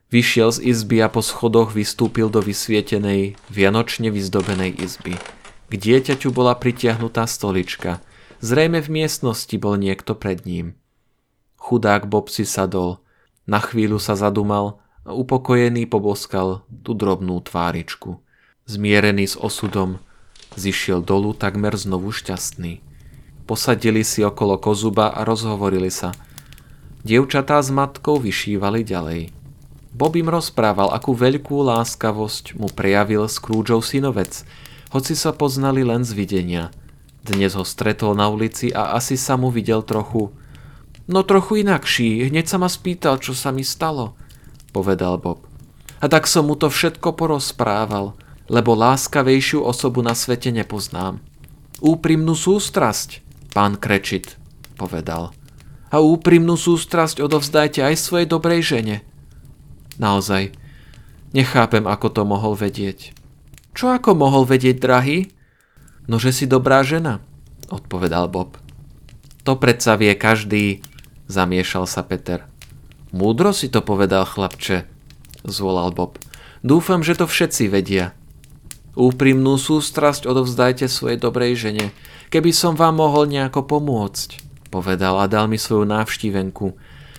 [0.08, 5.20] Vyšiel z izby a po schodoch vystúpil do vysvietenej, vianočne vyzdobenej izby.
[5.68, 8.00] K dieťaťu bola pritiahnutá stolička.
[8.40, 10.80] Zrejme v miestnosti bol niekto pred ním.
[11.60, 13.04] Chudák Bob si sadol,
[13.44, 18.24] na chvíľu sa zadumal a upokojený poboskal tú drobnú tváričku.
[18.64, 20.00] Zmierený s osudom,
[20.56, 22.80] zišiel dolu takmer znovu šťastný.
[23.46, 26.10] Posadili si okolo kozuba a rozhovorili sa.
[27.06, 29.30] Dievčatá s matkou vyšívali ďalej.
[29.94, 34.42] Bob im rozprával, akú veľkú láskavosť mu prejavil Scroogeov synovec,
[34.90, 36.74] hoci sa poznali len z videnia.
[37.22, 40.34] Dnes ho stretol na ulici a asi sa mu videl trochu...
[41.06, 44.18] No trochu inakší, hneď sa ma spýtal, čo sa mi stalo,
[44.74, 45.46] povedal Bob.
[46.02, 48.12] A tak som mu to všetko porozprával–
[48.46, 51.22] lebo láskavejšiu osobu na svete nepoznám.
[51.82, 53.20] Úprimnú sústrasť,
[53.52, 54.38] pán Krečit,
[54.78, 55.34] povedal.
[55.90, 58.96] A úprimnú sústrasť odovzdajte aj svojej dobrej žene.
[59.96, 60.52] Naozaj,
[61.36, 63.12] Nechápem, ako to mohol vedieť.
[63.76, 65.28] Čo ako mohol vedieť, drahý?
[66.08, 67.20] No, že si dobrá žena,
[67.68, 68.56] odpovedal Bob.
[69.44, 70.80] To predsa vie každý,
[71.28, 72.48] zamiešal sa Peter.
[73.12, 74.88] Múdro si to povedal, chlapče,
[75.44, 76.16] zvolal Bob.
[76.64, 78.16] Dúfam, že to všetci vedia.
[78.96, 81.92] Úprimnú sústrasť odovzdajte svojej dobrej žene,
[82.32, 84.40] keby som vám mohol nejako pomôcť,
[84.72, 86.72] povedal a dal mi svoju návštivenku.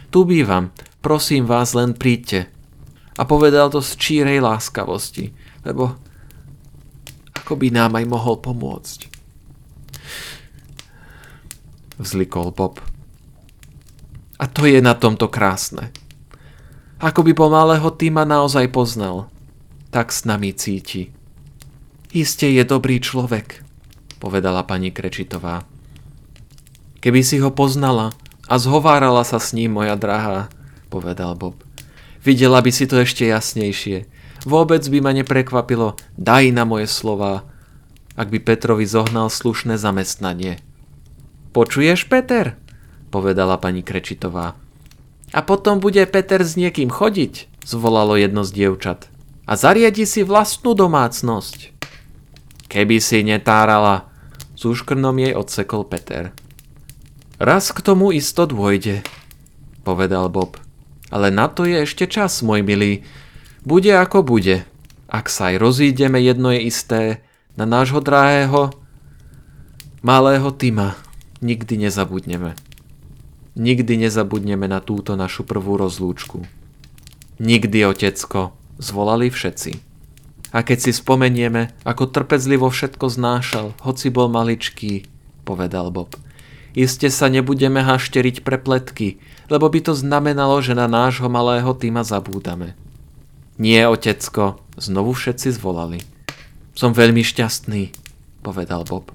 [0.10, 0.74] Tu bývam,
[1.06, 2.50] prosím vás, len príďte.
[3.14, 5.94] A povedal to z čírej láskavosti, lebo
[7.38, 9.00] ako by nám aj mohol pomôcť.
[12.02, 12.82] Vzlikol Bob.
[14.42, 15.94] A to je na tomto krásne.
[16.98, 19.30] Ako by pomalého týma naozaj poznal,
[19.94, 21.17] tak s nami cíti.
[22.16, 23.60] Iste je dobrý človek,
[24.24, 25.68] povedala pani Krečitová.
[27.04, 28.16] Keby si ho poznala
[28.48, 30.48] a zhovárala sa s ním, moja drahá,
[30.88, 31.60] povedal Bob.
[32.24, 34.08] Videla by si to ešte jasnejšie.
[34.48, 37.44] Vôbec by ma neprekvapilo, daj na moje slova,
[38.16, 40.64] ak by Petrovi zohnal slušné zamestnanie.
[41.52, 42.56] Počuješ, Peter?
[43.08, 44.56] povedala pani Krečitová.
[45.36, 49.12] A potom bude Peter s niekým chodiť, zvolalo jedno z dievčat.
[49.48, 51.77] A zariadi si vlastnú domácnosť.
[52.68, 54.12] Keby si netárala,
[54.58, 56.36] s úškrnom jej odsekol Peter.
[57.38, 59.06] Raz k tomu isto dôjde,
[59.86, 60.58] povedal Bob.
[61.08, 63.08] Ale na to je ešte čas, môj milý.
[63.64, 64.68] Bude ako bude.
[65.08, 67.02] Ak sa aj rozídeme, jedno je isté,
[67.56, 68.76] na nášho drahého
[70.06, 71.00] malého Tima
[71.42, 72.54] nikdy nezabudneme.
[73.58, 76.46] Nikdy nezabudneme na túto našu prvú rozlúčku.
[77.42, 79.87] Nikdy, otecko, zvolali všetci.
[80.56, 85.04] A keď si spomenieme, ako trpezlivo všetko znášal, hoci bol maličký,
[85.44, 86.16] povedal Bob.
[86.78, 89.20] Iste sa nebudeme hašteriť pre pletky,
[89.52, 92.78] lebo by to znamenalo, že na nášho malého týma zabúdame.
[93.58, 96.06] Nie, otecko, znovu všetci zvolali.
[96.78, 97.90] Som veľmi šťastný,
[98.46, 99.10] povedal Bob.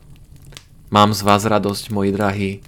[0.90, 2.60] Mám z vás radosť, môj drahý.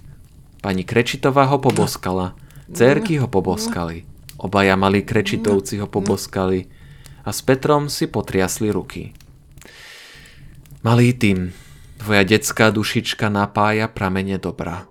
[0.63, 2.33] Pani Krečitová ho poboskala,
[2.71, 4.07] cérky ho poboskali,
[4.39, 6.65] obaja malí Krečitovci ho poboskali
[7.25, 9.11] a s Petrom si potriasli ruky.
[10.85, 11.49] Malý tým,
[11.97, 14.85] tvoja detská dušička napája pramene dobra.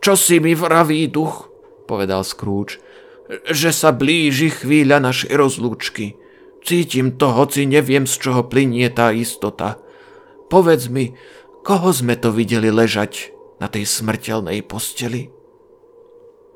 [0.00, 1.52] Čo si mi vraví duch,
[1.84, 2.80] povedal Scrooge,
[3.52, 6.16] že sa blíži chvíľa našej rozlúčky.
[6.64, 9.78] Cítim to, hoci neviem, z čoho plinie tá istota.
[10.48, 11.14] Povedz mi,
[11.62, 15.30] koho sme to videli ležať na tej smrteľnej posteli?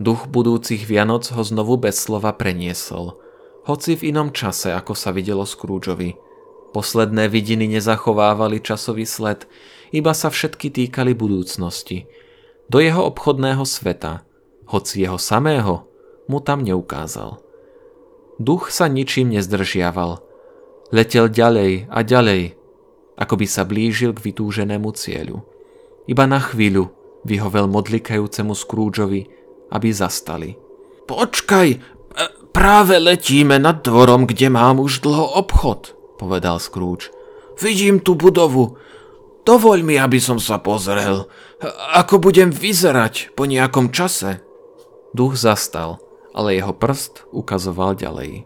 [0.01, 3.21] Duch budúcich Vianoc ho znovu bez slova preniesol,
[3.67, 6.17] hoci v inom čase, ako sa videlo Scroogeovi.
[6.71, 9.51] Posledné vidiny nezachovávali časový sled,
[9.91, 12.05] iba sa všetky týkali budúcnosti–
[12.71, 14.23] do jeho obchodného sveta,
[14.71, 15.91] hoci jeho samého
[16.31, 17.43] mu tam neukázal.
[18.39, 20.23] Duch sa ničím nezdržiaval.
[20.95, 22.55] Letel ďalej a ďalej,
[23.19, 25.43] ako by sa blížil k vytúženému cieľu.
[26.07, 26.95] Iba na chvíľu
[27.27, 29.27] vyhovel modlikajúcemu Scroogeovi,
[29.75, 30.55] aby zastali.
[31.11, 31.69] Počkaj,
[32.51, 37.11] práve letíme nad dvorom, kde mám už dlho obchod, povedal Scrooge.
[37.61, 38.81] Vidím tú budovu,
[39.41, 41.25] Dovoľ mi, aby som sa pozrel,
[41.97, 44.45] ako budem vyzerať po nejakom čase.
[45.17, 45.99] Duch zastal,
[46.37, 48.45] ale jeho prst ukazoval ďalej.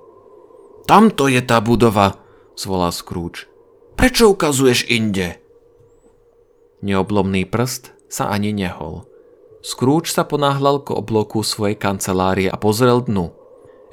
[0.87, 2.17] Tamto je tá budova,
[2.55, 3.51] zvolal Scrooge.
[3.99, 5.37] Prečo ukazuješ inde?
[6.85, 9.05] Neoblomný prst sa ani nehol.
[9.65, 13.33] Scrooge sa ponáhľal k obloku svojej kancelárie a pozrel dnu.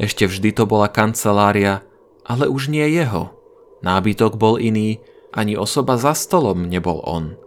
[0.02, 1.86] Ešte vždy to bola kancelária,
[2.26, 3.38] ale už nie jeho.
[3.86, 4.98] Nábytok bol iný,
[5.30, 7.38] ani osoba za stolom nebol on.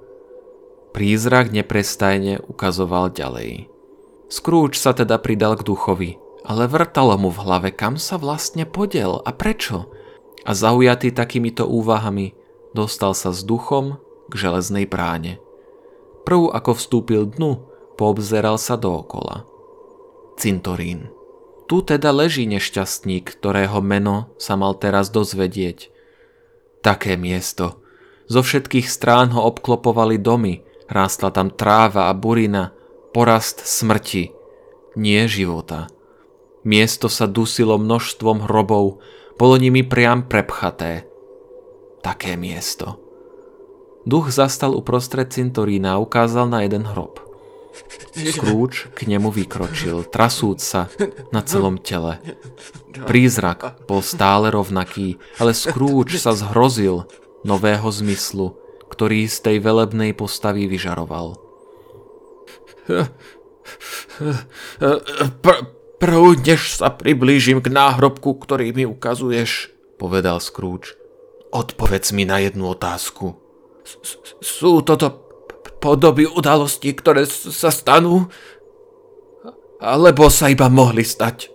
[0.94, 3.66] Prízrak neprestajne ukazoval ďalej.
[4.30, 6.14] Scrooge sa teda pridal k duchovi,
[6.46, 9.90] ale vrtalo mu v hlave, kam sa vlastne podel a prečo.
[10.46, 12.38] A zaujatý takýmito úvahami,
[12.70, 13.98] dostal sa s duchom
[14.30, 15.42] k železnej bráne.
[16.22, 17.66] Prv ako vstúpil dnu,
[17.98, 19.42] poobzeral sa dookola.
[20.38, 21.10] Cintorín.
[21.64, 25.88] Tu teda leží nešťastník, ktorého meno sa mal teraz dozvedieť.
[26.84, 27.80] Také miesto.
[28.28, 30.60] Zo všetkých strán ho obklopovali domy,
[30.92, 32.76] rástla tam tráva a burina,
[33.16, 34.32] porast smrti,
[35.00, 35.88] nie života.
[36.64, 39.00] Miesto sa dusilo množstvom hrobov,
[39.40, 41.08] bolo nimi priam prepchaté.
[42.04, 43.00] Také miesto.
[44.04, 47.23] Duch zastal uprostred cintorína a ukázal na jeden hrob.
[48.14, 50.86] Scrooge k nemu vykročil, trasúc sa
[51.34, 52.22] na celom tele.
[52.94, 57.10] Prízrak bol stále rovnaký, ale Scrooge sa zhrozil
[57.42, 58.54] nového zmyslu,
[58.88, 61.34] ktorý z tej velebnej postavy vyžaroval.
[65.42, 65.62] Pr-
[65.98, 70.94] prv než sa priblížim k náhrobku, ktorý mi ukazuješ, povedal Scrooge.
[71.54, 73.40] Odpovedz mi na jednu otázku.
[74.44, 75.23] Sú toto
[75.84, 78.32] podoby udalostí, ktoré sa stanú?
[79.76, 81.52] Alebo sa iba mohli stať?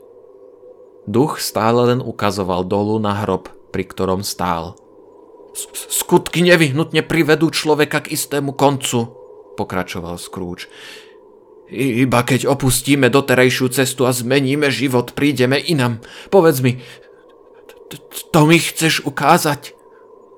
[1.09, 4.77] Duch stále len ukazoval dolu na hrob, pri ktorom stál.
[5.73, 9.09] Skutky nevyhnutne privedú človeka k istému koncu,
[9.57, 10.69] pokračoval Scrooge.
[11.73, 16.05] Iba keď opustíme doterajšiu cestu a zmeníme život, prídeme inam.
[16.29, 16.77] Povedz mi,
[18.29, 19.73] to mi chceš ukázať?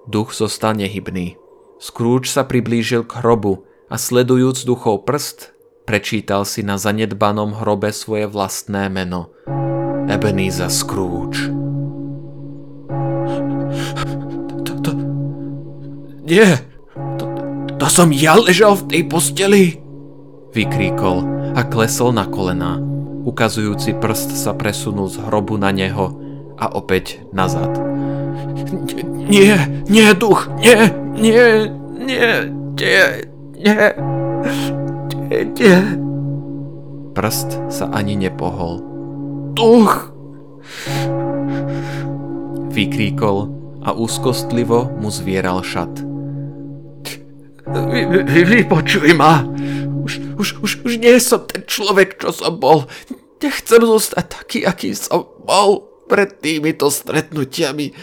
[0.07, 1.35] Duch zostal nehybný.
[1.83, 5.51] Scrooge sa priblížil k hrobu a sledujúc duchov prst,
[5.83, 9.35] prečítal si na zanedbanom hrobe svoje vlastné meno.
[10.07, 11.51] Ebenezer Scrooge.
[14.63, 14.91] To, to,
[16.23, 16.55] nie,
[17.19, 17.23] to,
[17.75, 19.63] to som ja ležal v tej posteli
[20.55, 21.27] vykríkol
[21.59, 22.79] a klesol na kolená.
[23.27, 26.15] Ukazujúci prst sa presunul z hrobu na neho
[26.55, 27.75] a opäť nazad.
[29.27, 32.27] Nie, nie, duch, nie, nie, nie,
[32.79, 33.30] nie,
[33.61, 33.87] nie,
[35.55, 35.79] nie.
[37.11, 38.81] Prst sa ani nepohol.
[39.53, 40.09] Duch!
[42.71, 43.37] Vykríkol
[43.83, 45.91] a úzkostlivo mu zvieral šat.
[47.71, 49.43] Vy, vy, vypočuj ma!
[50.01, 52.89] Už, už, už, už nie som ten človek, čo som bol.
[53.37, 57.93] Nechcem zostať taký, aký som bol pred týmito stretnutiami.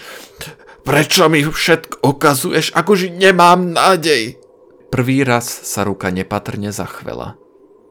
[0.87, 4.41] Prečo mi všetko ukazuješ, akože nemám nádej?
[4.89, 7.37] Prvý raz sa ruka nepatrne zachvela.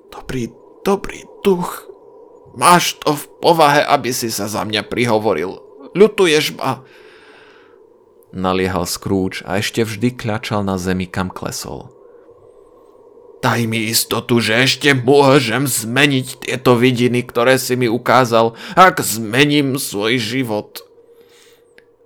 [0.09, 0.49] Dobrý,
[0.81, 1.85] dobrý duch.
[2.57, 5.61] Máš to v povahe, aby si sa za mňa prihovoril.
[5.93, 6.81] Ľutuješ ma.
[8.33, 11.93] Naliehal Scrooge a ešte vždy kľačal na zemi, kam klesol.
[13.45, 19.77] Daj mi istotu, že ešte môžem zmeniť tieto vidiny, ktoré si mi ukázal, ak zmením
[19.77, 20.81] svoj život.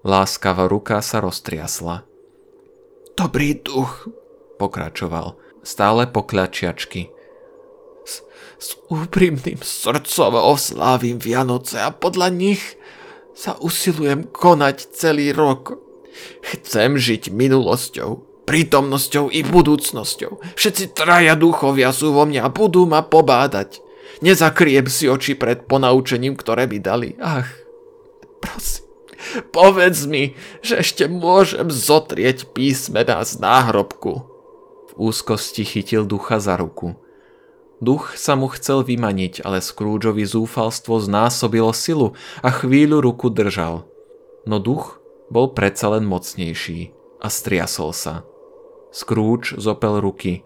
[0.03, 2.03] Láskavá ruka sa roztriasla.
[3.15, 4.11] Dobrý duch,
[4.62, 7.09] pokračoval, stále pokľačiačky.
[8.05, 8.22] S,
[8.62, 12.62] s úprimným srdcom oslávim Vianoce a podľa nich
[13.34, 15.82] sa usilujem konať celý rok.
[16.45, 20.53] Chcem žiť minulosťou, prítomnosťou i budúcnosťou.
[20.53, 23.82] Všetci traja duchovia sú vo mne a budú ma pobádať.
[24.22, 27.09] Nezakriem si oči pred ponaučením, ktoré by dali.
[27.18, 27.49] Ach,
[28.38, 28.86] prosím,
[29.49, 34.30] povedz mi, že ešte môžem zotrieť písmená z náhrobku.
[34.91, 36.99] V úzkosti chytil ducha za ruku.
[37.81, 42.13] Duch sa mu chcel vymaniť, ale Scroogeovi zúfalstvo znásobilo silu
[42.43, 43.87] a chvíľu ruku držal.
[44.45, 46.91] No duch bol predsa len mocnejší
[47.23, 48.27] a striasol sa.
[48.91, 50.43] Scrooge zopel ruky.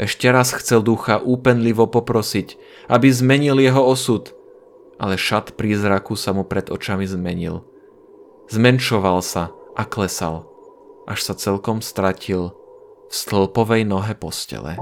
[0.00, 2.56] Ešte raz chcel ducha úpenlivo poprosiť,
[2.88, 4.32] aby zmenil jeho osud,
[4.96, 7.66] ale šat prízraku sa mu pred očami zmenil.
[8.48, 10.48] Zmenšoval sa a klesal,
[11.04, 12.56] až sa celkom stratil
[13.10, 14.76] stĺpovej nohe postele.